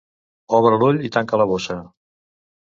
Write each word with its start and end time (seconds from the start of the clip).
Obre 0.59 0.79
l'ull 0.83 0.97
i 1.09 1.11
tanca 1.17 1.41
la 1.43 1.47
bossa. 1.53 1.79